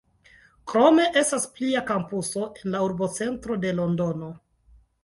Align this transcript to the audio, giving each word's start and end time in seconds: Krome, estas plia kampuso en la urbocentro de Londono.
Krome, 0.71 1.05
estas 1.23 1.45
plia 1.59 1.83
kampuso 1.91 2.45
en 2.49 2.75
la 2.77 2.83
urbocentro 2.89 3.63
de 3.67 3.79
Londono. 3.83 4.35